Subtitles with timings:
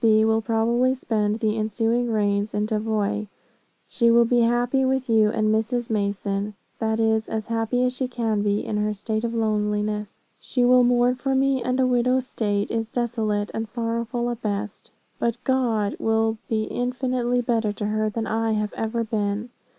[0.03, 0.25] B.
[0.25, 3.27] will probably spend the ensuing rains in Tavoy.
[3.87, 5.91] She will be happy with you and Mrs.
[5.91, 10.19] Mason; that is, as happy as she can be in her state of loneliness.
[10.39, 14.89] She will mourn for me, and a widow's state is desolate and sorrowful at best.
[15.19, 19.51] But God will he infinitely better to her, than I have ever been.'